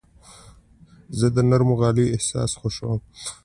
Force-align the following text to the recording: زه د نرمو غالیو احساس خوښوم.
زه 1.17 1.27
د 1.35 1.37
نرمو 1.49 1.75
غالیو 1.81 2.11
احساس 2.15 2.51
خوښوم. 2.59 3.01